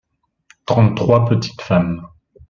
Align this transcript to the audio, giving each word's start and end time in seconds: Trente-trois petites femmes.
Trente-trois 0.65 1.25
petites 1.25 1.61
femmes. 1.61 2.07